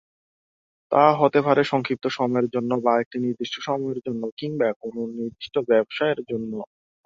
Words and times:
তা 0.91 1.03
হতে 1.19 1.39
পারে 1.43 1.61
সংক্ষিপ্ত 1.71 2.05
সময়ের 2.17 2.47
জন্য 2.55 2.71
বা 2.85 2.93
একটি 3.03 3.17
নির্দিষ্ট 3.25 3.55
সময়ের 3.67 3.99
জন্য 4.05 4.21
কিংবা 4.39 4.67
কোন 4.81 4.95
নির্দিষ্ট 5.17 5.55
ব্যবসায়ের 5.69 6.19
জন্য। 6.29 6.51